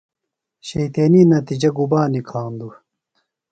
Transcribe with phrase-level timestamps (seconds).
[0.67, 2.75] شیطینی نتیِجہ گُبا نِکھاندُوۡ؟